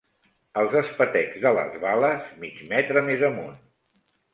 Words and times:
Els 0.61 0.77
espetecs 0.79 1.39
de 1.45 1.53
les 1.59 1.77
bales 1.85 2.35
mig 2.47 2.67
metre 2.77 3.09
més 3.13 3.31
amunt 3.33 3.59